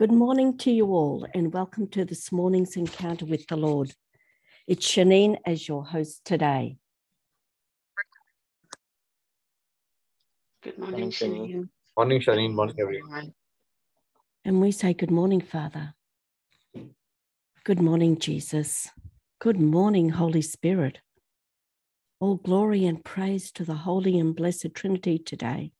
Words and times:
Good 0.00 0.10
morning 0.10 0.58
to 0.58 0.72
you 0.72 0.86
all, 0.86 1.24
and 1.36 1.52
welcome 1.52 1.86
to 1.90 2.04
this 2.04 2.32
morning's 2.32 2.74
encounter 2.74 3.26
with 3.26 3.46
the 3.46 3.54
Lord. 3.54 3.94
It's 4.66 4.84
Shanine 4.84 5.36
as 5.46 5.68
your 5.68 5.84
host 5.84 6.22
today. 6.24 6.78
Good 10.64 10.80
morning, 10.80 10.92
Morning, 10.94 11.10
Shanine. 11.12 11.68
Morning, 11.96 12.20
Shanine. 12.20 12.54
Morning, 12.54 12.74
everyone. 12.80 13.34
And 14.44 14.60
we 14.60 14.72
say, 14.72 14.94
Good 14.94 15.12
morning, 15.12 15.40
Father. 15.40 15.94
Good 17.62 17.80
morning, 17.80 18.18
Jesus. 18.18 18.88
Good 19.38 19.60
morning, 19.60 20.08
Holy 20.08 20.42
Spirit. 20.42 20.98
All 22.18 22.34
glory 22.34 22.84
and 22.84 23.04
praise 23.04 23.52
to 23.52 23.64
the 23.64 23.74
Holy 23.74 24.18
and 24.18 24.34
Blessed 24.34 24.74
Trinity 24.74 25.20
today. 25.20 25.70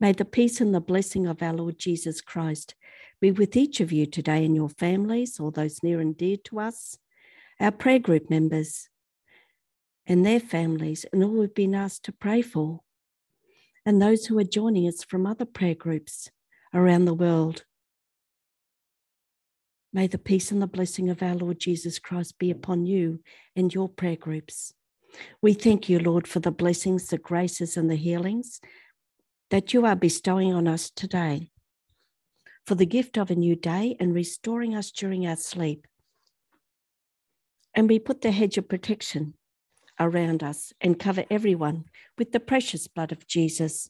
May 0.00 0.12
the 0.12 0.24
peace 0.24 0.60
and 0.60 0.74
the 0.74 0.80
blessing 0.80 1.26
of 1.26 1.42
our 1.42 1.52
Lord 1.52 1.78
Jesus 1.78 2.20
Christ 2.20 2.74
be 3.20 3.30
with 3.30 3.56
each 3.56 3.80
of 3.80 3.92
you 3.92 4.06
today 4.06 4.44
and 4.44 4.54
your 4.54 4.68
families, 4.68 5.38
all 5.38 5.50
those 5.50 5.82
near 5.82 6.00
and 6.00 6.16
dear 6.16 6.36
to 6.44 6.60
us, 6.60 6.98
our 7.60 7.70
prayer 7.70 8.00
group 8.00 8.28
members 8.28 8.88
and 10.06 10.26
their 10.26 10.40
families, 10.40 11.06
and 11.12 11.22
all 11.22 11.30
we've 11.30 11.54
been 11.54 11.74
asked 11.74 12.04
to 12.04 12.12
pray 12.12 12.42
for, 12.42 12.80
and 13.86 14.02
those 14.02 14.26
who 14.26 14.38
are 14.38 14.44
joining 14.44 14.86
us 14.88 15.04
from 15.04 15.26
other 15.26 15.46
prayer 15.46 15.74
groups 15.74 16.30
around 16.74 17.04
the 17.04 17.14
world. 17.14 17.64
May 19.92 20.08
the 20.08 20.18
peace 20.18 20.50
and 20.50 20.60
the 20.60 20.66
blessing 20.66 21.08
of 21.08 21.22
our 21.22 21.36
Lord 21.36 21.60
Jesus 21.60 22.00
Christ 22.00 22.38
be 22.38 22.50
upon 22.50 22.84
you 22.84 23.20
and 23.54 23.72
your 23.72 23.88
prayer 23.88 24.16
groups. 24.16 24.74
We 25.40 25.54
thank 25.54 25.88
you, 25.88 26.00
Lord, 26.00 26.26
for 26.26 26.40
the 26.40 26.50
blessings, 26.50 27.06
the 27.06 27.18
graces, 27.18 27.76
and 27.76 27.88
the 27.88 27.94
healings 27.94 28.60
that 29.54 29.72
you 29.72 29.86
are 29.86 29.94
bestowing 29.94 30.52
on 30.52 30.66
us 30.66 30.90
today, 30.90 31.48
for 32.66 32.74
the 32.74 32.84
gift 32.84 33.16
of 33.16 33.30
a 33.30 33.36
new 33.36 33.54
day 33.54 33.96
and 34.00 34.12
restoring 34.12 34.74
us 34.74 34.90
during 34.90 35.28
our 35.28 35.36
sleep. 35.36 35.86
And 37.72 37.88
we 37.88 38.00
put 38.00 38.20
the 38.20 38.32
hedge 38.32 38.58
of 38.58 38.68
protection 38.68 39.34
around 40.00 40.42
us 40.42 40.72
and 40.80 40.98
cover 40.98 41.24
everyone 41.30 41.84
with 42.18 42.32
the 42.32 42.40
precious 42.40 42.88
blood 42.88 43.12
of 43.12 43.28
Jesus 43.28 43.88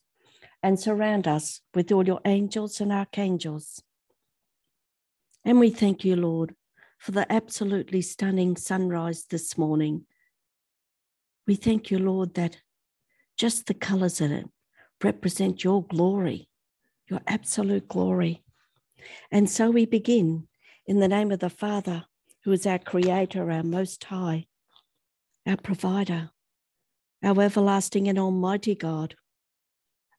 and 0.62 0.78
surround 0.78 1.26
us 1.26 1.62
with 1.72 1.90
all 1.90 2.06
your 2.06 2.20
angels 2.26 2.78
and 2.78 2.92
archangels. 2.92 3.82
And 5.46 5.58
we 5.58 5.70
thank 5.70 6.04
you, 6.04 6.14
Lord, 6.14 6.54
for 6.98 7.12
the 7.12 7.32
absolutely 7.32 8.02
stunning 8.02 8.58
sunrise 8.58 9.24
this 9.30 9.56
morning. 9.56 10.04
We 11.46 11.54
thank 11.54 11.90
you, 11.90 11.98
Lord, 11.98 12.34
that 12.34 12.58
just 13.38 13.64
the 13.64 13.72
colors 13.72 14.20
in 14.20 14.30
it 14.30 14.50
represent 15.04 15.62
your 15.62 15.84
glory, 15.84 16.48
your 17.08 17.20
absolute 17.26 17.86
glory. 17.88 18.42
And 19.30 19.48
so 19.50 19.70
we 19.70 19.84
begin 19.84 20.48
in 20.86 20.98
the 20.98 21.08
name 21.08 21.30
of 21.30 21.40
the 21.40 21.50
Father, 21.50 22.06
who 22.42 22.52
is 22.52 22.66
our 22.66 22.78
Creator, 22.78 23.50
our 23.50 23.62
Most 23.62 24.02
High, 24.04 24.46
our 25.46 25.58
Provider, 25.58 26.30
our 27.22 27.40
everlasting 27.42 28.08
and 28.08 28.18
Almighty 28.18 28.74
God, 28.74 29.14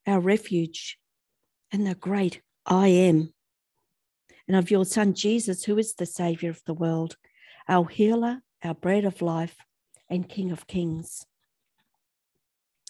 our 0.06 0.20
refuge, 0.20 1.00
and 1.72 1.86
the 1.86 1.96
great 1.96 2.42
I 2.66 2.88
am. 2.88 3.34
And 4.48 4.56
of 4.56 4.70
your 4.70 4.86
Son 4.86 5.16
Jesus, 5.16 5.64
who 5.64 5.78
is 5.80 5.96
the 5.96 6.06
Savior 6.06 6.52
of 6.52 6.62
the 6.66 6.76
world, 6.76 7.18
our 7.68 7.88
healer, 7.88 8.44
our 8.64 8.76
bread 8.76 9.04
of 9.04 9.24
life, 9.24 9.58
and 10.10 10.30
King 10.30 10.52
of 10.52 10.68
kings. 10.68 11.26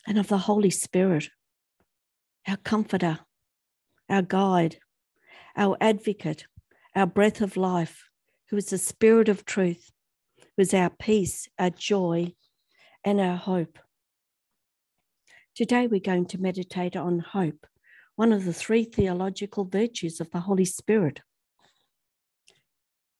And 0.05 0.17
of 0.17 0.27
the 0.27 0.39
Holy 0.39 0.69
Spirit, 0.69 1.29
our 2.47 2.57
comforter, 2.57 3.19
our 4.09 4.21
guide, 4.21 4.77
our 5.55 5.77
advocate, 5.81 6.45
our 6.95 7.07
breath 7.07 7.41
of 7.41 7.57
life, 7.57 8.09
who 8.49 8.57
is 8.57 8.67
the 8.67 8.77
Spirit 8.77 9.29
of 9.29 9.45
truth, 9.45 9.91
who 10.39 10.61
is 10.61 10.73
our 10.73 10.89
peace, 10.89 11.49
our 11.57 11.69
joy, 11.71 12.33
and 13.03 13.19
our 13.19 13.35
hope. 13.35 13.79
Today 15.55 15.87
we're 15.87 15.99
going 15.99 16.25
to 16.27 16.41
meditate 16.41 16.95
on 16.95 17.19
hope, 17.19 17.65
one 18.15 18.31
of 18.31 18.45
the 18.45 18.53
three 18.53 18.83
theological 18.83 19.65
virtues 19.65 20.19
of 20.19 20.29
the 20.31 20.41
Holy 20.41 20.65
Spirit. 20.65 21.21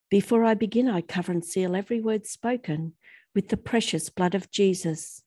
Before 0.08 0.44
I 0.44 0.54
begin, 0.54 0.88
I 0.88 1.00
cover 1.00 1.32
and 1.32 1.44
seal 1.44 1.74
every 1.74 2.00
word 2.00 2.26
spoken 2.26 2.92
with 3.34 3.48
the 3.48 3.56
precious 3.56 4.08
blood 4.08 4.34
of 4.34 4.50
Jesus. 4.50 5.22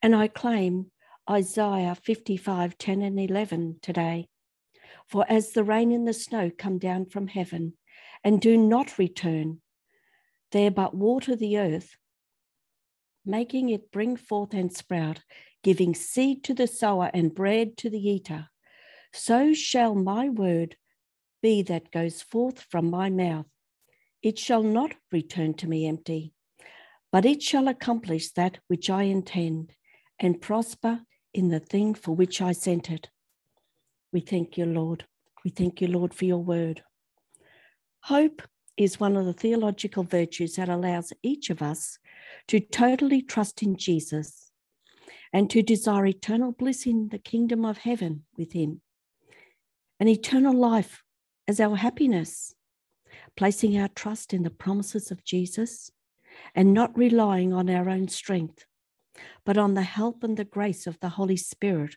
And 0.00 0.14
I 0.14 0.28
claim 0.28 0.90
Isaiah 1.30 1.94
55 1.94 2.76
10 2.76 3.02
and 3.02 3.20
11 3.20 3.76
today. 3.82 4.28
For 5.06 5.24
as 5.28 5.52
the 5.52 5.62
rain 5.62 5.92
and 5.92 6.06
the 6.06 6.12
snow 6.12 6.50
come 6.50 6.78
down 6.78 7.06
from 7.06 7.28
heaven 7.28 7.74
and 8.24 8.40
do 8.40 8.56
not 8.56 8.98
return, 8.98 9.60
there 10.50 10.72
but 10.72 10.92
water 10.92 11.36
the 11.36 11.56
earth, 11.56 11.94
making 13.24 13.68
it 13.68 13.92
bring 13.92 14.16
forth 14.16 14.52
and 14.54 14.72
sprout, 14.72 15.22
giving 15.62 15.94
seed 15.94 16.42
to 16.44 16.54
the 16.54 16.66
sower 16.66 17.12
and 17.14 17.32
bread 17.32 17.76
to 17.76 17.90
the 17.90 18.08
eater, 18.08 18.48
so 19.12 19.54
shall 19.54 19.94
my 19.94 20.28
word 20.28 20.76
be 21.40 21.62
that 21.62 21.92
goes 21.92 22.22
forth 22.22 22.60
from 22.60 22.90
my 22.90 23.08
mouth. 23.08 23.46
It 24.20 24.36
shall 24.36 24.64
not 24.64 24.94
return 25.12 25.54
to 25.54 25.68
me 25.68 25.86
empty, 25.86 26.32
but 27.12 27.24
it 27.24 27.40
shall 27.40 27.68
accomplish 27.68 28.32
that 28.32 28.58
which 28.66 28.90
I 28.90 29.04
intend 29.04 29.74
and 30.18 30.40
prosper 30.40 31.02
in 31.32 31.48
the 31.48 31.60
thing 31.60 31.94
for 31.94 32.14
which 32.14 32.40
I 32.40 32.52
sent 32.52 32.90
it. 32.90 33.08
We 34.12 34.20
thank 34.20 34.58
you, 34.58 34.66
Lord. 34.66 35.04
We 35.44 35.50
thank 35.50 35.80
you, 35.80 35.88
Lord, 35.88 36.12
for 36.12 36.24
your 36.24 36.42
word. 36.42 36.82
Hope 38.02 38.42
is 38.76 38.98
one 38.98 39.16
of 39.16 39.26
the 39.26 39.32
theological 39.32 40.04
virtues 40.04 40.56
that 40.56 40.68
allows 40.68 41.12
each 41.22 41.50
of 41.50 41.62
us 41.62 41.98
to 42.48 42.60
totally 42.60 43.22
trust 43.22 43.62
in 43.62 43.76
Jesus 43.76 44.50
and 45.32 45.48
to 45.50 45.62
desire 45.62 46.06
eternal 46.06 46.52
bliss 46.52 46.86
in 46.86 47.08
the 47.08 47.18
kingdom 47.18 47.64
of 47.64 47.78
heaven 47.78 48.24
with 48.36 48.52
him 48.52 48.80
and 50.00 50.08
eternal 50.08 50.54
life 50.54 51.02
as 51.46 51.60
our 51.60 51.76
happiness, 51.76 52.54
placing 53.36 53.78
our 53.78 53.88
trust 53.88 54.32
in 54.32 54.42
the 54.42 54.50
promises 54.50 55.10
of 55.10 55.24
Jesus 55.24 55.90
and 56.54 56.72
not 56.72 56.96
relying 56.96 57.52
on 57.52 57.68
our 57.68 57.88
own 57.88 58.08
strength 58.08 58.64
but 59.44 59.58
on 59.58 59.74
the 59.74 59.82
help 59.82 60.22
and 60.22 60.36
the 60.36 60.44
grace 60.44 60.86
of 60.86 60.98
the 61.00 61.10
Holy 61.10 61.36
Spirit. 61.36 61.96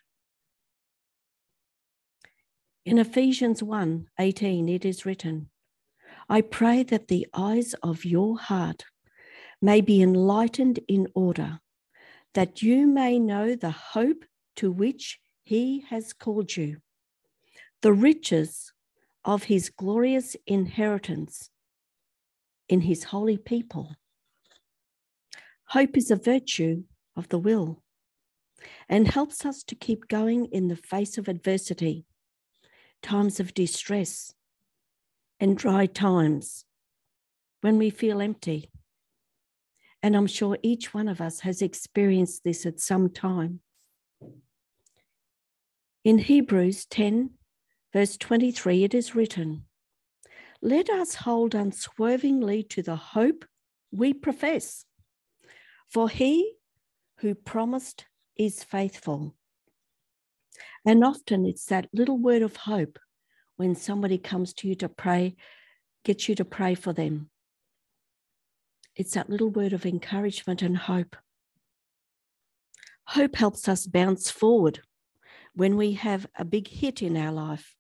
In 2.86 2.98
Ephesians 2.98 3.64
1 3.64 4.08
18, 4.20 4.68
it 4.70 4.86
is 4.86 5.06
written, 5.06 5.50
I 6.30 6.42
pray 6.42 6.84
that 6.84 7.08
the 7.08 7.28
eyes 7.34 7.74
of 7.84 8.06
your 8.06 8.38
heart 8.38 8.86
may 9.62 9.82
be 9.82 10.02
enlightened 10.02 10.80
in 10.88 11.08
order, 11.16 11.60
that 12.34 12.62
you 12.62 12.88
may 12.88 13.20
know 13.20 13.56
the 13.56 13.72
hope 13.72 14.26
to 14.58 14.72
which 14.72 15.20
he 15.44 15.86
has 15.90 16.14
called 16.14 16.56
you, 16.56 16.78
the 17.82 17.94
riches 17.94 18.74
of 19.26 19.44
his 19.44 19.70
glorious 19.70 20.36
inheritance 20.46 21.50
in 22.68 22.82
his 22.82 23.06
holy 23.06 23.38
people. 23.38 23.96
Hope 25.68 25.96
is 25.98 26.12
a 26.12 26.16
virtue 26.16 26.84
of 27.16 27.30
the 27.30 27.40
will 27.40 27.84
and 28.90 29.08
helps 29.08 29.46
us 29.46 29.64
to 29.64 29.76
keep 29.76 30.08
going 30.08 30.46
in 30.46 30.68
the 30.68 30.76
face 30.76 31.18
of 31.18 31.28
adversity, 31.28 32.06
times 33.02 33.40
of 33.40 33.54
distress, 33.54 34.34
and 35.40 35.58
dry 35.58 35.86
times 35.86 36.66
when 37.62 37.78
we 37.78 37.90
feel 37.90 38.22
empty. 38.22 38.70
And 40.02 40.16
I'm 40.16 40.28
sure 40.28 40.58
each 40.62 40.94
one 40.94 41.08
of 41.08 41.22
us 41.22 41.42
has 41.42 41.62
experienced 41.62 42.44
this 42.44 42.66
at 42.66 42.80
some 42.80 43.10
time. 43.10 43.62
In 46.04 46.18
Hebrews 46.18 46.86
10, 46.86 47.32
verse 47.94 48.18
23, 48.18 48.84
it 48.84 48.94
is 48.94 49.16
written, 49.16 49.64
Let 50.62 50.90
us 50.90 51.16
hold 51.16 51.56
unswervingly 51.56 52.64
to 52.64 52.82
the 52.82 52.98
hope 52.98 53.46
we 53.92 54.14
profess, 54.14 54.84
for 55.88 56.10
he 56.10 56.56
who 57.24 57.34
promised 57.34 58.06
is 58.38 58.66
faithful. 58.66 59.34
And 60.86 61.06
often 61.06 61.46
it's 61.46 61.66
that 61.68 61.88
little 61.94 62.18
word 62.18 62.42
of 62.42 62.58
hope 62.58 63.00
when 63.56 63.76
somebody 63.76 64.18
comes 64.18 64.54
to 64.56 64.68
you 64.68 64.76
to 64.76 64.90
pray, 64.90 65.38
gets 66.04 66.28
you 66.28 66.36
to 66.36 66.44
pray 66.44 66.76
for 66.76 66.92
them. 66.92 67.30
It's 68.98 69.14
that 69.14 69.30
little 69.30 69.50
word 69.50 69.72
of 69.72 69.86
encouragement 69.86 70.62
and 70.62 70.76
hope. 70.76 71.16
Hope 73.08 73.38
helps 73.38 73.70
us 73.70 73.88
bounce 73.88 74.30
forward 74.30 74.82
when 75.56 75.78
we 75.78 75.94
have 75.94 76.28
a 76.38 76.44
big 76.44 76.68
hit 76.68 77.02
in 77.02 77.16
our 77.16 77.32
life, 77.32 77.74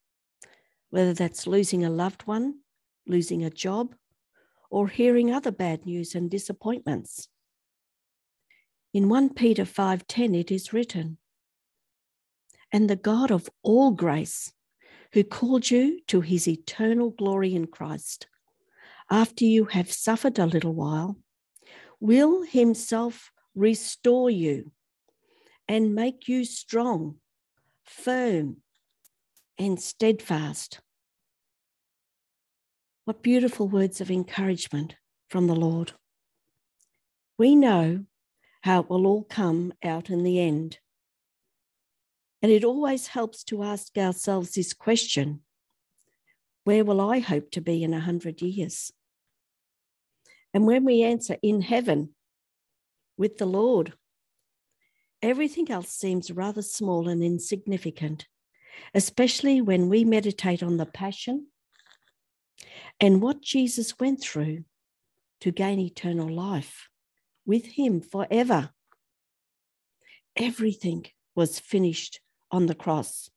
whether 0.90 1.13
that's 1.13 1.48
losing 1.48 1.84
a 1.84 1.90
loved 1.90 2.22
one, 2.22 2.60
losing 3.06 3.44
a 3.44 3.50
job, 3.50 3.94
or 4.72 4.88
hearing 4.88 5.34
other 5.34 5.51
bad 5.51 5.86
news 5.86 6.16
and 6.16 6.31
disappointments. 6.31 7.28
In 8.94 9.10
1 9.10 9.34
Peter 9.34 9.66
5:10 9.66 10.36
it 10.36 10.51
is 10.51 10.72
written, 10.72 11.18
"And 12.72 12.88
the 12.88 12.95
God 12.95 13.31
of 13.31 13.50
all 13.63 13.90
grace, 13.90 14.54
who 15.13 15.24
called 15.24 15.72
you 15.72 16.01
to 16.01 16.22
his 16.22 16.48
eternal 16.48 17.10
glory 17.10 17.56
in 17.56 17.66
Christ, 17.66 18.28
after 19.10 19.45
you 19.45 19.66
have 19.66 19.92
suffered 19.92 20.38
a 20.38 20.45
little 20.45 20.75
while, 20.75 21.19
will 22.00 22.44
himself 22.44 23.31
restore 23.56 24.30
you 24.30 24.72
and 25.68 25.95
make 25.95 26.28
you 26.28 26.45
strong, 26.45 27.19
firm, 27.84 28.62
and 29.57 29.81
steadfast. 29.81 30.81
What 33.06 33.24
beautiful 33.24 33.68
words 33.68 34.01
of 34.01 34.12
encouragement 34.12 34.95
from 35.30 35.48
the 35.48 35.56
Lord. 35.56 35.94
We 37.38 37.56
know 37.56 38.06
how 38.63 38.80
it 38.80 38.89
will 38.89 39.06
all 39.06 39.24
come 39.24 39.74
out 39.83 40.10
in 40.10 40.24
the 40.24 40.39
end. 40.39 40.80
And 42.42 42.51
it 42.51 42.63
always 42.63 43.07
helps 43.07 43.44
to 43.45 43.62
ask 43.62 43.98
ourselves 43.98 44.54
this 44.54 44.74
question 44.74 45.42
Where 46.63 46.86
will 46.86 47.01
I 47.01 47.19
hope 47.19 47.51
to 47.51 47.62
be 47.62 47.83
in 47.83 47.94
a 47.94 48.00
hundred 48.00 48.42
years? 48.42 48.92
And 50.54 50.65
when 50.65 50.86
we 50.86 51.04
answer 51.04 51.38
in 51.42 51.62
heaven 51.62 52.15
with 53.18 53.38
the 53.38 53.45
Lord, 53.45 53.94
everything 55.21 55.69
else 55.69 55.89
seems 55.89 56.31
rather 56.31 56.62
small 56.62 57.09
and 57.09 57.21
insignificant, 57.21 58.27
especially 58.94 59.59
when 59.59 59.89
we 59.89 60.06
meditate 60.06 60.63
on 60.63 60.77
the 60.77 60.86
passion 60.86 61.48
and 63.00 63.21
what 63.21 63.42
Jesus 63.42 64.00
went 64.00 64.21
through 64.21 64.63
to 65.42 65.51
gain 65.51 65.80
eternal 65.80 66.30
life 66.30 66.88
with 67.45 67.66
Him 67.66 68.01
forever. 68.01 68.72
Everything 70.36 71.06
was 71.36 71.60
finished 71.60 72.19
on 72.51 72.66
the 72.66 72.75
cross. 72.75 73.30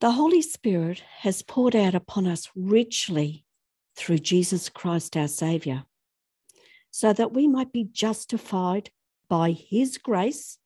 The 0.00 0.12
Holy 0.12 0.42
Spirit 0.42 1.02
has 1.20 1.42
poured 1.42 1.76
out 1.76 1.94
upon 1.94 2.26
us 2.26 2.50
richly 2.56 3.44
through 3.96 4.18
Jesus 4.18 4.68
Christ 4.68 5.16
our 5.16 5.28
Saviour, 5.28 5.84
so 6.90 7.12
that 7.12 7.32
we 7.32 7.46
might 7.46 7.72
be 7.72 7.84
justified 7.84 8.90
by 9.28 9.52
His 9.52 9.98
grace 9.98 10.58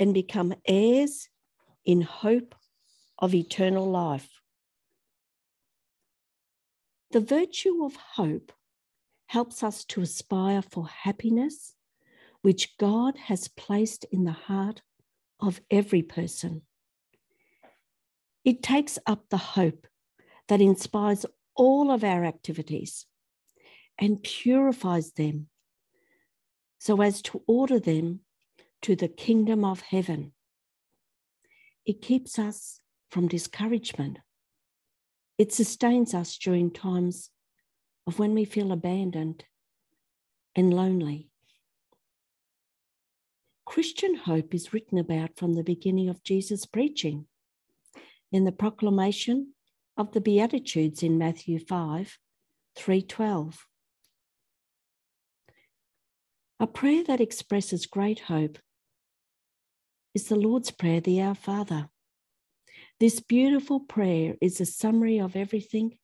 and 0.00 0.12
become 0.12 0.54
heirs 0.66 1.28
in 1.84 2.00
hope 2.02 2.54
of 3.18 3.34
eternal 3.34 3.88
life. 3.88 4.28
The 7.12 7.20
virtue 7.20 7.84
of 7.84 7.94
hope 7.94 8.52
helps 9.28 9.62
us 9.62 9.84
to 9.84 10.00
aspire 10.00 10.62
for 10.62 10.88
happiness, 10.88 11.74
which 12.42 12.76
God 12.78 13.16
has 13.16 13.48
placed 13.48 14.04
in 14.10 14.24
the 14.24 14.32
heart 14.32 14.82
of 15.38 15.60
every 15.70 16.02
person. 16.02 16.62
It 18.44 18.62
takes 18.62 18.98
up 19.06 19.28
the 19.28 19.36
hope 19.36 19.86
that 20.48 20.60
inspires 20.60 21.26
all 21.54 21.90
of 21.90 22.02
our 22.04 22.24
activities 22.24 23.04
and 23.98 24.22
purifies 24.22 25.12
them 25.12 25.48
so 26.78 27.02
as 27.02 27.20
to 27.22 27.42
order 27.46 27.78
them 27.78 28.20
to 28.82 28.96
the 28.96 29.08
kingdom 29.08 29.64
of 29.64 29.82
heaven. 29.82 30.32
It 31.84 32.00
keeps 32.00 32.38
us 32.38 32.80
from 33.10 33.28
discouragement. 33.28 34.20
It 35.36 35.52
sustains 35.52 36.14
us 36.14 36.38
during 36.38 36.70
times 36.70 37.30
of 38.08 38.18
when 38.18 38.32
we 38.32 38.46
feel 38.46 38.72
abandoned 38.72 39.44
and 40.56 40.72
lonely. 40.72 41.28
Christian 43.66 44.14
hope 44.14 44.54
is 44.54 44.72
written 44.72 44.96
about 44.96 45.36
from 45.36 45.52
the 45.52 45.62
beginning 45.62 46.08
of 46.08 46.24
Jesus' 46.24 46.64
preaching 46.64 47.26
in 48.32 48.44
the 48.44 48.50
proclamation 48.50 49.52
of 49.98 50.12
the 50.12 50.22
Beatitudes 50.22 51.02
in 51.02 51.18
Matthew 51.18 51.58
5 51.58 52.18
312. 52.76 53.66
A 56.60 56.66
prayer 56.66 57.04
that 57.04 57.20
expresses 57.20 57.84
great 57.84 58.20
hope 58.20 58.58
is 60.14 60.28
the 60.28 60.36
Lord's 60.36 60.70
Prayer, 60.70 61.02
the 61.02 61.20
Our 61.20 61.34
Father. 61.34 61.90
This 63.00 63.20
beautiful 63.20 63.80
prayer 63.80 64.36
is 64.40 64.62
a 64.62 64.66
summary 64.66 65.18
of 65.18 65.36
everything 65.36 65.98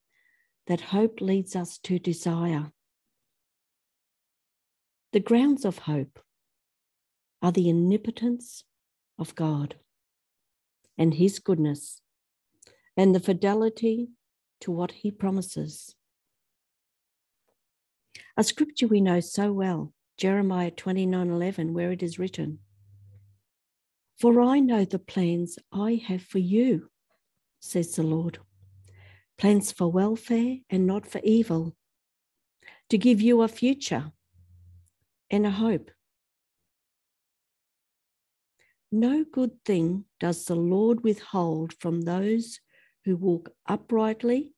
that 0.67 0.81
hope 0.81 1.21
leads 1.21 1.55
us 1.55 1.79
to 1.79 1.99
desire. 1.99 2.73
The 5.13 5.21
grounds 5.21 5.65
of 5.65 5.79
hope 5.79 6.19
are 7.43 7.53
the 7.53 7.71
omnipotence 7.71 8.65
of 9.19 9.35
God 9.35 9.77
and 10.97 11.15
His 11.15 11.39
goodness 11.39 12.01
and 12.97 13.15
the 13.15 13.21
fidelity 13.21 14.09
to 14.61 14.71
what 14.71 14.93
He 14.93 15.11
promises. 15.11 15.95
A 18.37 18.43
scripture 18.43 18.89
we 18.89 19.01
know 19.01 19.21
so 19.21 19.53
well, 19.53 19.93
Jeremiah 20.17 20.71
29 20.71 21.31
11, 21.31 21.75
where 21.75 21.93
it 21.93 22.03
is 22.03 22.19
written, 22.19 22.59
For 24.19 24.41
I 24.41 24.61
know 24.61 24.85
the 24.85 24.99
plans 24.99 25.59
I 25.71 26.03
have 26.07 26.23
for 26.23 26.39
you, 26.39 26.91
says 27.61 27.95
the 27.95 28.03
Lord 28.03 28.39
plans 29.39 29.73
for 29.73 29.91
welfare 29.91 30.59
and 30.71 30.87
not 30.87 31.07
for 31.07 31.21
evil, 31.25 31.75
to 32.91 32.99
give 32.99 33.21
you 33.21 33.43
a 33.43 33.49
future 33.49 34.13
and 35.31 35.47
a 35.47 35.51
hope. 35.51 35.91
No 38.93 39.25
good 39.25 39.65
thing 39.65 40.05
does 40.21 40.45
the 40.45 40.55
Lord 40.55 41.03
withhold 41.03 41.75
from 41.81 42.03
those 42.03 42.61
who 43.05 43.17
walk 43.17 43.51
uprightly, 43.67 44.55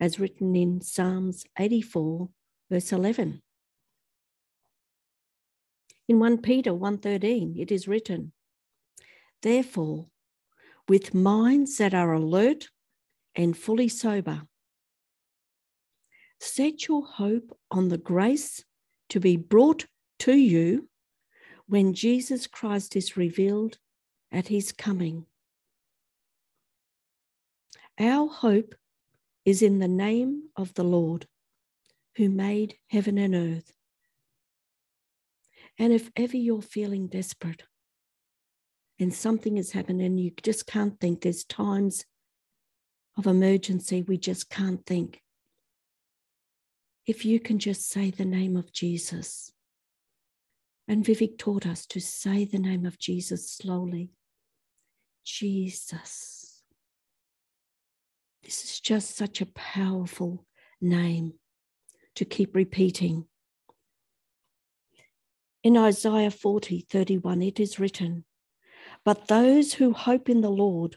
as 0.00 0.18
written 0.18 0.56
in 0.56 0.80
Psalms 0.80 1.44
84, 1.58 2.30
verse 2.70 2.92
11. 2.92 3.42
In 6.08 6.18
1 6.18 6.38
Peter 6.42 6.72
1:13 6.72 7.58
it 7.58 7.70
is 7.70 7.86
written, 7.88 8.32
Therefore, 9.42 10.08
with 10.88 11.14
minds 11.14 11.76
that 11.78 11.94
are 11.94 12.12
alert 12.12 12.68
and 13.34 13.56
fully 13.56 13.88
sober, 13.88 14.42
set 16.40 16.88
your 16.88 17.04
hope 17.04 17.56
on 17.70 17.88
the 17.88 17.98
grace 17.98 18.64
to 19.08 19.20
be 19.20 19.36
brought 19.36 19.86
to 20.20 20.34
you 20.34 20.88
when 21.66 21.94
Jesus 21.94 22.46
Christ 22.46 22.96
is 22.96 23.16
revealed 23.16 23.78
at 24.30 24.48
his 24.48 24.72
coming. 24.72 25.26
Our 27.98 28.28
hope 28.28 28.74
is 29.44 29.62
in 29.62 29.78
the 29.78 29.88
name 29.88 30.44
of 30.56 30.74
the 30.74 30.84
Lord 30.84 31.26
who 32.16 32.28
made 32.28 32.76
heaven 32.88 33.18
and 33.18 33.34
earth. 33.34 33.72
And 35.78 35.92
if 35.92 36.10
ever 36.16 36.36
you're 36.36 36.62
feeling 36.62 37.08
desperate 37.08 37.62
and 38.98 39.12
something 39.12 39.56
has 39.56 39.72
happened 39.72 40.00
and 40.00 40.20
you 40.20 40.32
just 40.42 40.66
can't 40.66 40.98
think, 41.00 41.20
there's 41.22 41.44
times 41.44 42.04
of 43.16 43.26
emergency 43.26 44.02
we 44.02 44.18
just 44.18 44.50
can't 44.50 44.84
think. 44.84 45.20
If 47.06 47.24
you 47.24 47.38
can 47.38 47.58
just 47.58 47.88
say 47.88 48.10
the 48.10 48.24
name 48.24 48.56
of 48.56 48.72
Jesus, 48.72 49.52
and 50.88 51.04
Vivek 51.04 51.38
taught 51.38 51.66
us 51.66 51.86
to 51.86 52.00
say 52.00 52.44
the 52.44 52.58
name 52.58 52.84
of 52.84 52.98
Jesus 52.98 53.50
slowly. 53.50 54.10
Jesus. 55.24 56.62
This 58.42 58.64
is 58.64 58.80
just 58.80 59.16
such 59.16 59.40
a 59.40 59.46
powerful 59.46 60.46
name 60.80 61.34
to 62.16 62.24
keep 62.24 62.54
repeating. 62.54 63.24
In 65.62 65.78
Isaiah 65.78 66.30
40, 66.30 66.86
31, 66.90 67.42
it 67.42 67.58
is 67.58 67.80
written, 67.80 68.24
But 69.02 69.28
those 69.28 69.72
who 69.72 69.94
hope 69.94 70.28
in 70.28 70.42
the 70.42 70.50
Lord 70.50 70.96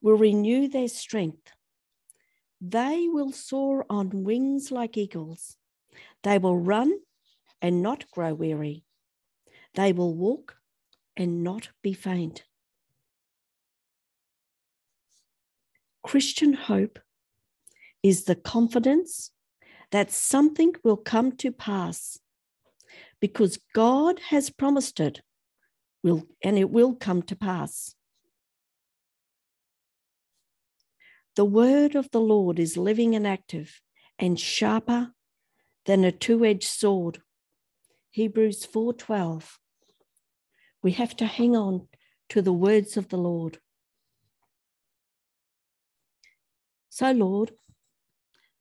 will 0.00 0.16
renew 0.16 0.68
their 0.68 0.88
strength. 0.88 1.50
They 2.60 3.06
will 3.08 3.32
soar 3.32 3.84
on 3.90 4.24
wings 4.24 4.70
like 4.70 4.96
eagles. 4.96 5.56
They 6.22 6.38
will 6.38 6.58
run 6.58 6.98
and 7.60 7.82
not 7.82 8.10
grow 8.10 8.34
weary. 8.34 8.84
They 9.74 9.92
will 9.92 10.14
walk 10.14 10.56
and 11.16 11.42
not 11.42 11.68
be 11.82 11.92
faint. 11.92 12.44
Christian 16.02 16.52
hope 16.52 16.98
is 18.02 18.24
the 18.24 18.36
confidence 18.36 19.32
that 19.90 20.12
something 20.12 20.72
will 20.84 20.96
come 20.96 21.32
to 21.32 21.50
pass 21.50 22.18
because 23.20 23.58
God 23.74 24.20
has 24.30 24.48
promised 24.50 25.00
it 25.00 25.20
will 26.04 26.22
and 26.42 26.56
it 26.56 26.70
will 26.70 26.94
come 26.94 27.22
to 27.22 27.34
pass. 27.34 27.95
The 31.36 31.44
word 31.44 31.94
of 31.94 32.10
the 32.12 32.20
Lord 32.20 32.58
is 32.58 32.78
living 32.78 33.14
and 33.14 33.26
active 33.26 33.82
and 34.18 34.40
sharper 34.40 35.12
than 35.84 36.02
a 36.02 36.10
two-edged 36.10 36.64
sword. 36.64 37.22
Hebrews 38.10 38.64
4:12. 38.64 39.58
We 40.82 40.92
have 40.92 41.14
to 41.16 41.26
hang 41.26 41.54
on 41.54 41.88
to 42.30 42.40
the 42.40 42.54
words 42.54 42.96
of 42.96 43.10
the 43.10 43.18
Lord. 43.18 43.60
So, 46.88 47.12
Lord, 47.12 47.52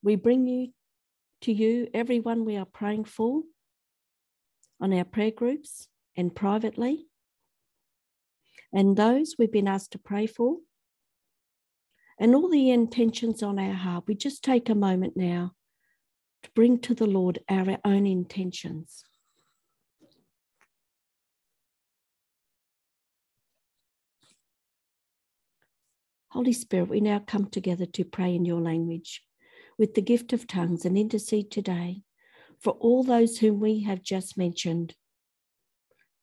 we 0.04 0.18
bring 0.18 0.46
you 0.46 0.74
to 1.42 1.54
you 1.54 1.88
everyone 1.94 2.44
we 2.44 2.58
are 2.58 2.66
praying 2.66 3.06
for 3.06 3.44
on 4.82 4.92
our 4.92 5.06
prayer 5.06 5.32
groups 5.32 5.88
and 6.18 6.36
privately, 6.36 7.08
and 8.74 8.98
those 8.98 9.36
we've 9.40 9.52
been 9.52 9.70
asked 9.70 9.92
to 9.94 9.98
pray 9.98 10.28
for, 10.28 10.58
and 12.18 12.34
all 12.34 12.50
the 12.50 12.72
intentions 12.72 13.44
on 13.44 13.60
our 13.60 13.74
heart. 13.74 14.06
We 14.08 14.16
just 14.16 14.44
take 14.44 14.70
a 14.70 14.76
moment 14.76 15.18
now 15.18 15.54
to 16.44 16.50
bring 16.52 16.80
to 16.80 16.94
the 16.94 17.08
Lord 17.08 17.40
our 17.50 17.78
own 17.84 18.06
intentions. 18.06 19.04
Holy 26.30 26.54
Spirit, 26.54 26.90
we 26.90 27.00
now 27.00 27.20
come 27.20 27.46
together 27.46 27.86
to 27.86 28.04
pray 28.04 28.36
in 28.36 28.44
your 28.44 28.60
language 28.60 29.24
with 29.78 29.94
the 29.94 30.02
gift 30.02 30.34
of 30.34 30.48
tongues 30.48 30.84
and 30.84 30.98
intercede 30.98 31.50
today 31.50 32.02
for 32.60 32.74
all 32.74 33.04
those 33.04 33.38
whom 33.38 33.60
we 33.60 33.84
have 33.84 34.02
just 34.02 34.38
mentioned. 34.38 34.96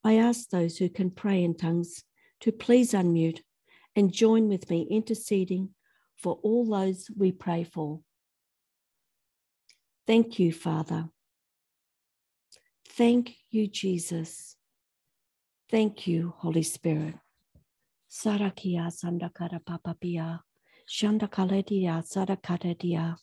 I 0.05 0.17
ask 0.17 0.49
those 0.49 0.77
who 0.77 0.89
can 0.89 1.11
pray 1.11 1.43
in 1.43 1.57
tongues 1.57 2.05
to 2.41 2.53
please 2.53 2.93
unmute 2.93 3.41
and 3.97 4.13
join 4.13 4.49
with 4.49 4.69
me 4.69 4.87
interceding 4.91 5.71
for 6.17 6.39
all 6.43 6.67
those 6.69 7.11
we 7.17 7.33
pray 7.33 7.65
for. 7.65 8.01
Thank 10.07 10.39
you, 10.39 10.53
Father. 10.53 11.09
Thank 12.89 13.35
you, 13.51 13.67
Jesus. 13.69 14.57
Thank 15.71 16.07
you, 16.07 16.35
Holy 16.39 16.63
Spirit. 16.63 17.15
Sarakia 18.11 18.91
Sandakara 18.91 19.61
Papapia, 19.65 20.41
Shandakaladia 20.87 22.03
Sarakadadia, 22.05 23.17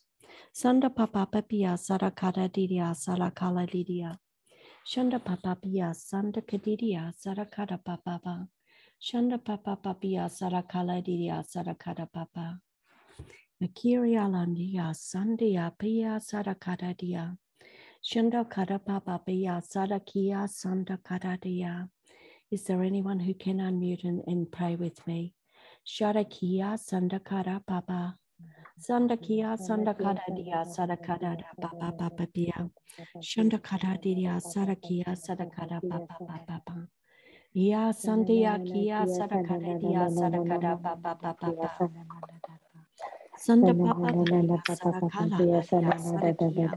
Sanda 0.53 0.89
Papapia 0.89 1.77
Sarakadadia 1.77 2.96
Sarakaladia, 2.96 4.17
Shanda 4.88 5.19
Papapia 5.19 5.93
Sandakadidia 5.93 7.13
Sarakada 7.13 7.79
Papapa, 7.84 8.48
Shanda 9.00 9.39
Makiria 13.61 14.23
Landia 14.25 14.93
Sandia 14.95 15.69
Pia 15.77 16.17
Sarakadadia, 16.21 17.35
Shanda 18.01 18.49
Kada 18.49 18.79
Papapia 18.79 19.61
Sarakia 19.61 20.47
Sandakadadia. 20.47 21.89
Is 22.49 22.63
there 22.63 22.81
anyone 22.81 23.19
who 23.19 23.33
can 23.33 23.57
unmute 23.57 24.05
and, 24.05 24.23
and 24.27 24.49
pray 24.49 24.77
with 24.77 25.05
me? 25.05 25.33
Sharakia 25.85 26.79
Sandakara 26.79 27.59
Papa. 27.67 28.15
Sandakia 28.79 29.57
Sandakara 29.59 30.21
Dia 30.37 30.63
Sadakara 30.65 31.35
Papa 31.59 31.93
Papa 31.99 32.27
Pia. 32.33 32.69
Shandakara 33.21 34.01
Dia 34.01 34.39
Sarakia 34.39 35.17
Sadakara 35.17 35.81
Papa 35.89 36.39
Papa. 36.47 36.87
Ya 37.53 37.91
Sandia 37.91 38.55
Kia 38.65 39.05
Sadakara 39.05 39.81
Dia 39.81 40.07
Sadakara 40.07 40.81
Papa 40.81 41.17
Papa. 41.21 41.89
Sanda 43.39 43.74
Papa 43.75 44.12
Dia 44.13 44.62
Sarakala 44.67 45.48
Dia 45.69 45.96
Sarakia. 46.00 46.72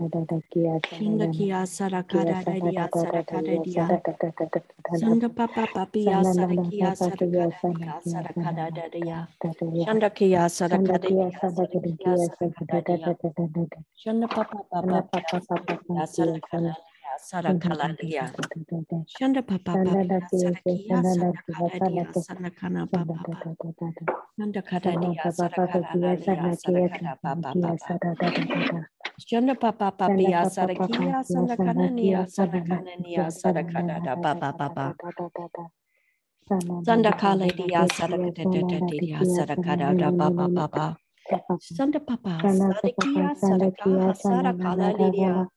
Shandakia 0.95 1.67
Sarakara 1.67 2.45
Dia 2.45 2.89
Sarakara 2.95 3.59
Dia. 3.65 3.89
Sanda 4.95 5.29
papa 5.31 5.67
papia 5.69 6.25
sarakia 6.25 6.95
sarakadadia 6.97 8.01
sarakadadia. 8.03 9.29
Shanda 9.85 10.11
kia 10.15 10.49
sarakadadia 10.49 11.33
sarakia 11.41 12.17
sarakadadia. 12.19 13.07
Shanda 13.97 14.29
papa 14.29 14.65
papa 14.71 15.03
papia 15.13 16.07
sarakadadia 16.07 16.77
sarakaladia. 17.19 18.35
Shanda 19.07 19.43
papa 19.43 19.79
papia 19.79 20.29
sarakia 20.31 21.05
sarakadadia 21.05 22.13
sarakana 22.15 22.87
papa. 22.93 23.27
Shanda 24.39 24.63
kadadia 24.63 25.31
sarakadadia 25.33 26.53
sarakada 26.53 27.17
papa. 27.23 27.77
Shanda 29.21 29.55
papa 29.61 29.93
papia 29.93 30.45
sarakia 30.47 31.25
sarakanania 31.25 32.27
sarakanania 32.29 33.31
sarakada 33.31 34.17
papa 34.23 34.53
papa. 34.55 34.97
Sanda 36.87 37.13
kala 37.17 37.53
dia 37.53 37.87
sarakada 37.89 38.83
dia 38.97 39.25
sarakada 39.27 40.13
papa 40.17 40.51
papa. 40.51 40.97
Sanda 41.61 42.01
papa 42.01 42.39
sarakia 42.49 43.35
sarakia 43.37 44.15
sarakala 44.15 44.93
lilia. 44.99 45.49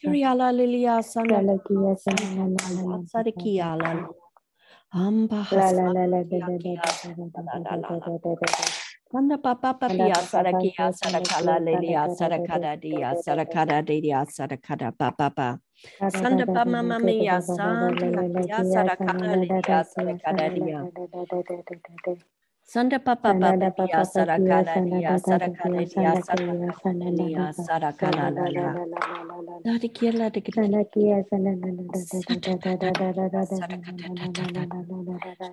Kiriala 0.00 0.52
lilia 0.52 1.02
sanda 1.02 1.40
sarakia 3.06 3.76
la. 3.76 4.08
Amba 4.92 5.44
Sanda 9.12 9.38
papa 9.38 9.74
papia 9.74 10.14
sarakia 10.22 10.92
sarakala 10.92 11.60
lilia 11.60 12.08
sarakada 12.08 12.76
dia 12.80 13.14
sarakada 13.16 13.82
dia 13.86 14.26
sarakada 14.26 14.92
papa. 14.96 15.60
Sanda 16.10 16.46
pama 16.46 16.82
mamia 16.82 17.40
sandia 17.42 18.64
sarakala 18.64 19.36
lilia 19.36 19.84
sarakada 19.84 20.50
dia. 20.54 20.80
Sanda 22.66 22.98
papa 22.98 23.34
papia 23.34 24.04
sarakala 24.04 24.80
dia 24.86 25.18
sarakada 25.18 25.84
dia 25.86 26.14
sarakala 26.16 27.12
dia 27.16 27.52
sarakala 27.52 28.30
lilia. 28.32 28.72
Dari 29.64 29.88
kila 29.90 30.30
de 30.32 30.40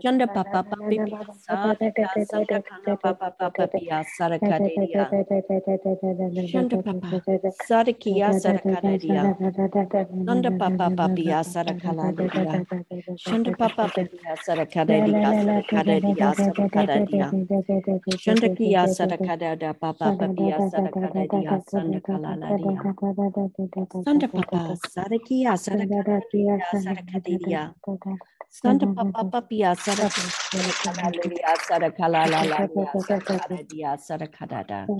Sanda 0.03 0.27
papa 0.27 0.63
papia 0.63 1.07
saraka 1.45 2.09
sanda 2.25 2.61
kana 2.63 2.97
papa 2.97 3.31
papia 3.57 4.03
sarakada 4.05 4.69
dia. 4.75 5.05
Shanda 6.51 6.77
papa 6.83 7.21
sarakia 7.67 8.33
sarakadadia. 8.33 9.35
Nanda 10.27 10.51
papa 10.51 10.91
papia 10.95 11.43
sarakaladia. 11.43 12.65
Shanda 13.17 13.51
papa 13.57 13.89
papia 13.89 14.35
sarakadadia 17.07 17.25
sarakadadia 17.27 17.27
sarakadadia. 17.27 17.33
Shanda 18.17 18.49
kia 18.55 18.87
sarakadada 18.87 19.73
papa 19.79 20.13
papia 20.13 20.61
sarakadadia 20.61 21.61
sandakalaladia. 21.61 22.93
Sanda 24.05 24.27
papa 24.33 24.75
sarakia 24.77 25.57
sarakadadia 25.57 26.61
sarakadadia. 26.71 27.75
Sanda 28.49 28.87
papa 28.95 29.25
papia 29.25 29.75
sarakalalia 29.75 31.55
sarakalalalia 31.67 32.97
sarakadadia 32.97 33.97
sarakadada. 33.97 34.91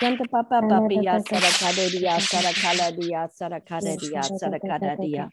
Santa 0.01 0.25
papa 0.27 0.63
papia 0.69 1.21
sarakadadia 1.21 2.21
sarakaladia 2.21 3.29
sarakadadia 3.29 4.31
sarakadadia. 4.31 5.31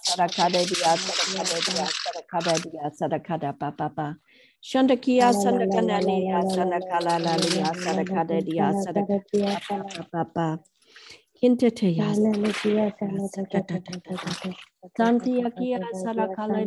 Sarakada 0.04 0.60
Dia 0.66 0.92
Sarakada 0.98 1.58
Dia 1.66 1.86
Sarakada 1.88 2.54
Dia 2.62 2.86
Sarakada 2.92 3.50
Papa 3.54 4.18
Shandakia 4.64 5.34
Sandakanani 5.34 6.32
Sanakala 6.56 7.20
Lalia 7.20 7.74
Sadakadadia 7.76 8.74
Sadakapa 8.74 10.12
Papa 10.12 10.60
Kintetea 11.38 12.16
Santiakia 14.98 15.80
Sarakala 15.94 16.66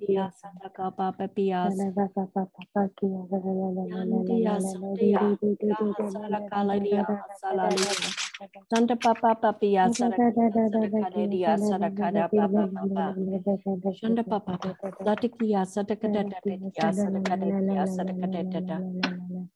Dia 0.00 0.32
Sadakapa 0.32 1.12
Papias 1.18 1.74
Yandia 3.90 4.60
Sandia 4.60 5.38
Sarakala 6.12 6.80
Dia 6.82 7.06
Salalia 7.42 8.21
Santa 8.40 8.96
Papa 8.96 9.34
Papia 9.36 9.88
Sadakadia 9.90 11.56
Sadakada 11.58 12.28
Papa 12.30 12.68
Papa 12.74 13.14
Shanda 13.98 14.24
Papa 14.28 14.58
Latikia 15.06 15.62
Sadakada 15.66 16.24
Sadakada 16.92 17.86
Sadakada 17.86 18.76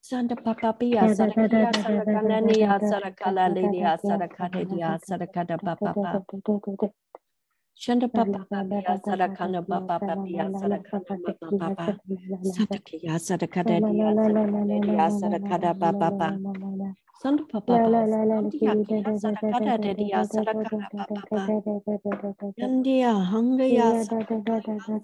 Santa 0.00 0.36
Papa 0.36 0.72
Pia 0.78 1.02
Sadakia 1.08 1.72
Sadakanania 1.72 2.78
Sadakala 2.80 3.48
Lydia 3.54 3.98
Sadakadia 3.98 4.98
Sadakada 5.00 5.58
Papa 5.58 6.24
Shanda 7.76 8.08
Papa 8.12 8.46
Pia 8.68 8.98
Sadakana 9.06 9.66
Papa 9.66 9.98
Papia 10.00 10.44
Sadakana 10.52 11.34
Papa 11.58 11.98
Sadakia 12.44 13.14
Sadakada 13.18 13.80
Sadakada 15.20 15.72
Papa 15.78 16.38
Santa 17.22 17.44
Papa 17.48 17.74
Santiakia 18.28 19.12
Sadakada 19.16 19.78
Dedia 19.80 20.20
Sadakada 20.24 21.06
Papa 21.08 21.48
Yandia 22.60 23.12
Hangaya 23.32 23.88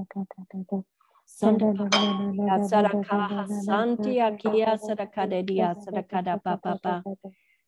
Santa 1.26 1.66
Papa 1.76 2.24
Sadaka 2.60 3.46
Santia 3.48 4.38
Kia 4.38 4.76
Sadakadadia 4.78 5.76
Sadakada 5.76 6.42
Papa 6.42 7.04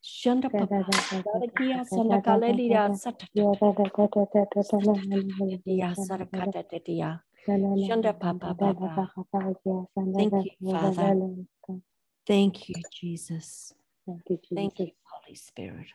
Shanda 0.03 0.49
Papa 0.55 1.03
Sadakia 1.09 1.85
Sadakaledia 1.85 2.91
Satakadia 2.93 3.61
Sadakadadia 5.95 7.21
Shanda 7.75 8.19
Papa 8.19 8.55
Papa. 8.55 9.13
Thank 10.15 10.45
you, 10.45 10.51
Father. 10.71 11.17
Thank 12.27 12.69
you, 12.69 12.83
Jesus. 12.91 13.73
Thank 14.07 14.23
you, 14.29 14.37
Jesus. 14.37 14.51
Thank 14.55 14.79
you, 14.79 14.91
Holy 15.11 15.35
Spirit. 15.35 15.87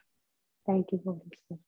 Thank 0.67 0.93
you, 0.93 1.01
Holy 1.05 1.21
Spirit. 1.45 1.63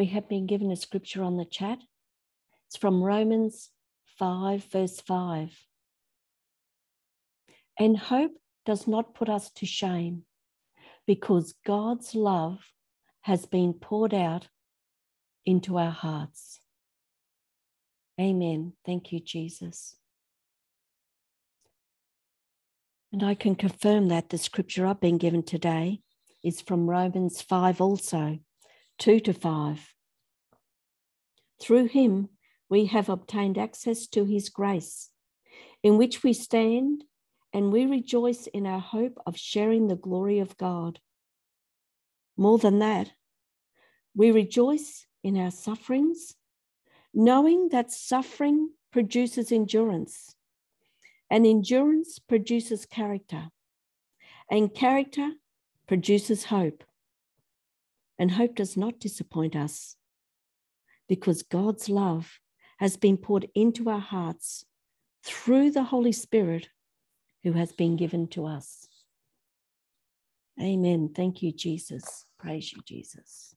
We 0.00 0.06
have 0.06 0.30
been 0.30 0.46
given 0.46 0.70
a 0.70 0.76
scripture 0.76 1.22
on 1.22 1.36
the 1.36 1.44
chat. 1.44 1.78
It's 2.66 2.78
from 2.78 3.02
Romans 3.02 3.68
5, 4.18 4.64
verse 4.64 4.98
5. 4.98 5.54
And 7.78 7.98
hope 7.98 8.32
does 8.64 8.86
not 8.86 9.14
put 9.14 9.28
us 9.28 9.50
to 9.56 9.66
shame 9.66 10.22
because 11.06 11.54
God's 11.66 12.14
love 12.14 12.60
has 13.20 13.44
been 13.44 13.74
poured 13.74 14.14
out 14.14 14.48
into 15.44 15.76
our 15.76 15.90
hearts. 15.90 16.60
Amen. 18.18 18.72
Thank 18.86 19.12
you, 19.12 19.20
Jesus. 19.20 19.96
And 23.12 23.22
I 23.22 23.34
can 23.34 23.54
confirm 23.54 24.08
that 24.08 24.30
the 24.30 24.38
scripture 24.38 24.86
I've 24.86 25.02
been 25.02 25.18
given 25.18 25.42
today 25.42 26.00
is 26.42 26.62
from 26.62 26.88
Romans 26.88 27.42
5 27.42 27.82
also, 27.82 28.38
2 29.00 29.18
to 29.18 29.32
5. 29.32 29.94
Through 31.58 31.86
him, 31.86 32.28
we 32.68 32.84
have 32.84 33.08
obtained 33.08 33.56
access 33.56 34.06
to 34.08 34.26
his 34.26 34.50
grace, 34.50 35.08
in 35.82 35.96
which 35.96 36.22
we 36.22 36.34
stand 36.34 37.04
and 37.50 37.72
we 37.72 37.86
rejoice 37.86 38.46
in 38.48 38.66
our 38.66 38.78
hope 38.78 39.16
of 39.24 39.38
sharing 39.38 39.88
the 39.88 39.96
glory 39.96 40.38
of 40.38 40.58
God. 40.58 41.00
More 42.36 42.58
than 42.58 42.78
that, 42.80 43.10
we 44.14 44.32
rejoice 44.32 45.06
in 45.24 45.38
our 45.38 45.50
sufferings, 45.50 46.34
knowing 47.14 47.70
that 47.70 47.90
suffering 47.90 48.68
produces 48.92 49.50
endurance, 49.50 50.36
and 51.30 51.46
endurance 51.46 52.18
produces 52.18 52.84
character, 52.84 53.48
and 54.50 54.74
character 54.74 55.30
produces 55.86 56.44
hope. 56.44 56.84
And 58.20 58.30
hope 58.30 58.54
does 58.54 58.76
not 58.76 59.00
disappoint 59.00 59.56
us 59.56 59.96
because 61.08 61.42
God's 61.42 61.88
love 61.88 62.38
has 62.78 62.98
been 62.98 63.16
poured 63.16 63.48
into 63.54 63.88
our 63.88 63.98
hearts 63.98 64.66
through 65.24 65.70
the 65.70 65.84
Holy 65.84 66.12
Spirit 66.12 66.68
who 67.42 67.52
has 67.52 67.72
been 67.72 67.96
given 67.96 68.28
to 68.28 68.44
us. 68.44 68.86
Amen. 70.60 71.10
Thank 71.16 71.42
you, 71.42 71.50
Jesus. 71.50 72.26
Praise 72.38 72.74
you, 72.74 72.82
Jesus. 72.86 73.54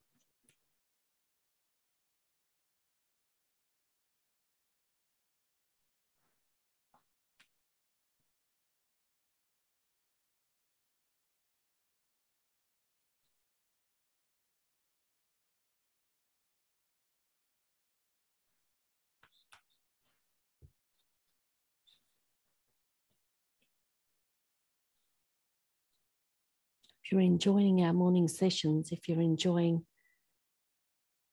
You're 27.13 27.21
enjoying 27.21 27.83
our 27.83 27.93
morning 27.93 28.27
sessions, 28.27 28.91
if 28.91 29.07
you're 29.07 29.21
enjoying 29.21 29.85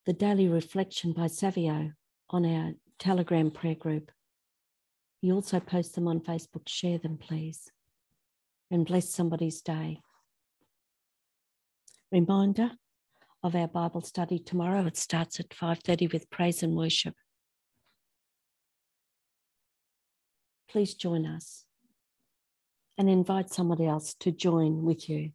the 0.05 0.13
daily 0.13 0.47
reflection 0.47 1.15
by 1.15 1.27
Savio 1.27 1.93
on 2.29 2.45
our 2.45 2.73
Telegram 2.99 3.51
prayer 3.51 3.77
group, 3.77 4.11
you 5.23 5.35
also 5.35 5.59
post 5.59 5.95
them 5.95 6.07
on 6.07 6.21
Facebook. 6.21 6.69
Share 6.69 6.99
them, 6.99 7.17
please, 7.17 7.71
and 8.71 8.85
bless 8.85 9.09
somebody's 9.09 9.63
day. 9.63 10.03
Reminder 12.13 12.73
of 13.43 13.55
our 13.55 13.69
Bible 13.69 14.03
study 14.03 14.39
tomorrow. 14.39 14.85
It 14.85 14.99
starts 14.99 15.41
at 15.41 15.55
5:30 15.55 16.09
with 16.13 16.29
praise 16.29 16.63
and 16.63 16.77
worship. 16.77 17.15
Please 20.69 20.93
join 20.93 21.25
us 21.25 21.65
and 22.99 23.09
invite 23.09 23.49
somebody 23.49 23.87
else 23.87 24.13
to 24.21 24.31
join 24.31 24.83
with 24.83 25.09
you. 25.09 25.33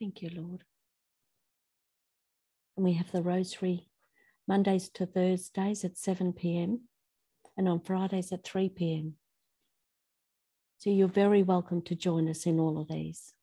Thank 0.00 0.22
you, 0.22 0.30
Lord. 0.34 0.64
And 2.74 2.86
we 2.86 2.94
have 2.94 3.12
the 3.12 3.22
rosary 3.22 3.90
Mondays 4.48 4.88
to 4.94 5.04
Thursdays 5.04 5.84
at 5.84 5.98
7 5.98 6.32
p.m. 6.32 6.88
and 7.58 7.68
on 7.68 7.80
Fridays 7.80 8.32
at 8.32 8.42
3 8.42 8.70
p.m. 8.70 9.16
So 10.78 10.88
you're 10.88 11.06
very 11.06 11.42
welcome 11.42 11.82
to 11.82 11.94
join 11.94 12.30
us 12.30 12.46
in 12.46 12.58
all 12.58 12.80
of 12.80 12.88
these. 12.88 13.34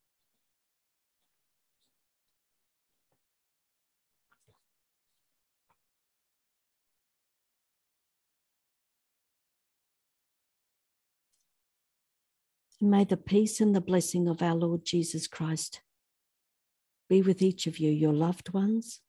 May 12.81 13.03
the 13.03 13.17
peace 13.17 13.61
and 13.61 13.75
the 13.75 13.81
blessing 13.81 14.27
of 14.27 14.41
our 14.41 14.55
Lord 14.55 14.83
Jesus 14.85 15.27
Christ 15.27 15.81
be 17.09 17.21
with 17.21 17.41
each 17.41 17.67
of 17.67 17.79
you, 17.79 17.91
your 17.91 18.13
loved 18.13 18.53
ones, 18.53 19.01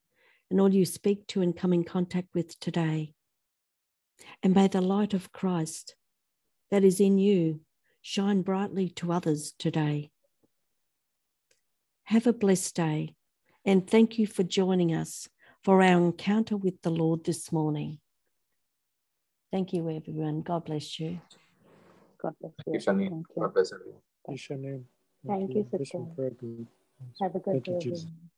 and 0.51 0.61
all 0.61 0.73
you 0.73 0.85
speak 0.85 1.27
to 1.29 1.43
and 1.43 1.57
come 1.57 1.73
in 1.73 1.85
contact 1.85 2.29
with 2.35 2.59
today. 2.61 3.15
And 4.43 4.55
may 4.55 4.69
the 4.69 4.81
light 4.81 5.15
of 5.15 5.33
Christ 5.33 5.97
that 6.71 6.85
is 6.85 7.01
in 7.01 7.19
you 7.19 7.61
shine 8.01 8.43
brightly 8.43 8.89
to 8.91 9.13
others 9.13 9.53
today. 9.59 10.11
Have 12.05 12.27
a 12.27 12.33
blessed 12.33 12.75
day, 12.75 13.15
and 13.65 13.89
thank 13.89 14.19
you 14.19 14.27
for 14.27 14.43
joining 14.43 14.95
us 14.95 15.29
for 15.63 15.83
our 15.83 15.99
encounter 15.99 16.57
with 16.57 16.81
the 16.83 16.91
Lord 16.91 17.25
this 17.25 17.53
morning. 17.53 17.99
Thank 19.53 19.73
you, 19.73 19.91
everyone. 19.91 20.43
God 20.43 20.65
bless 20.65 20.99
you. 20.99 21.21
God 22.23 22.35
bless 22.41 22.53
Thank 22.65 22.85
you, 22.87 22.93
you. 22.93 22.93
Shani. 22.93 23.09
Thank 23.11 23.27
God 23.39 23.55
bless 23.55 23.73
everyone. 23.73 24.01
Bless 24.27 24.49
your 24.49 24.59
name. 24.59 24.85
Thank 25.27 25.55
you, 25.55 25.67
Bless 25.71 25.89
sister. 25.89 26.07
Your 27.01 27.09
prayer 27.09 27.15
group. 27.19 27.19
Have 27.21 27.35
a 27.37 27.41
good 27.41 27.63
Thank 27.63 27.65
day, 27.65 27.73
you, 27.73 27.77
Jesus. 27.77 28.07
everyone. 28.07 28.31